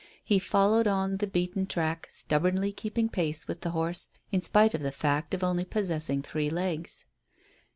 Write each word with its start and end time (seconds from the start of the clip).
He 0.23 0.39
followed 0.39 0.87
on 0.87 1.17
the 1.17 1.27
beaten 1.27 1.67
track, 1.67 2.07
stubbornly 2.09 2.71
keeping 2.71 3.07
pace 3.07 3.47
with 3.47 3.61
the 3.61 3.69
horse 3.69 4.09
in 4.31 4.41
spite 4.41 4.73
of 4.73 4.81
the 4.81 4.91
fact 4.91 5.35
of 5.35 5.43
only 5.43 5.63
possessing 5.63 6.23
three 6.23 6.49
legs. 6.49 7.05